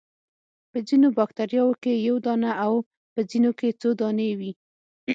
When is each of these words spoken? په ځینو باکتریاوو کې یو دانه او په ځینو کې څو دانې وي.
په 0.71 0.77
ځینو 0.87 1.07
باکتریاوو 1.17 1.79
کې 1.83 1.93
یو 2.07 2.15
دانه 2.25 2.51
او 2.65 2.73
په 3.13 3.19
ځینو 3.29 3.51
کې 3.59 3.77
څو 3.81 3.89
دانې 4.01 4.29
وي. 4.39 4.51